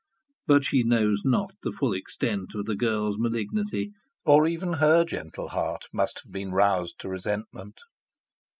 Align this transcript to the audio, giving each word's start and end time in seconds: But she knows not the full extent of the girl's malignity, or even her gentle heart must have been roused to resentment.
But 0.47 0.65
she 0.65 0.81
knows 0.81 1.21
not 1.23 1.51
the 1.61 1.71
full 1.71 1.93
extent 1.93 2.55
of 2.55 2.65
the 2.65 2.75
girl's 2.75 3.19
malignity, 3.19 3.91
or 4.25 4.47
even 4.47 4.73
her 4.73 5.05
gentle 5.05 5.49
heart 5.49 5.85
must 5.93 6.21
have 6.23 6.31
been 6.31 6.49
roused 6.49 6.97
to 7.01 7.09
resentment. 7.09 7.77